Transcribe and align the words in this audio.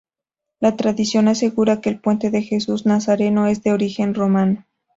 La 0.59 0.77
tradición 0.77 1.27
asegura 1.27 1.79
que 1.79 1.89
el 1.89 1.99
puente 1.99 2.31
de 2.31 2.41
Jesús 2.41 2.87
Nazareno 2.87 3.45
es 3.45 3.61
de 3.61 3.71
origen 3.71 4.15
romano. 4.15 4.65